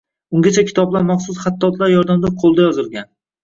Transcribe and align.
Ungacha 0.37 0.63
kitoblar 0.69 1.05
maxsus 1.11 1.43
hattotlar 1.45 1.95
yordamida 1.95 2.35
qoʻlda 2.43 2.69
yozilgan. 2.69 3.15